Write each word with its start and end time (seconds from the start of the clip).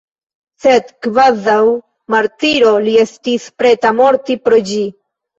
Sed 0.63 0.87
kvazaŭ 1.07 1.57
martiro 2.13 2.71
li 2.85 2.95
estis 3.03 3.45
preta 3.63 3.91
morti 3.99 4.37
pro 4.47 4.59
ĝi. 4.71 4.81